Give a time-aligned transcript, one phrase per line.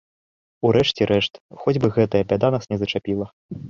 [0.69, 3.35] У рэшце рэшт, хоць бы гэтая бяда нас не зачапіла.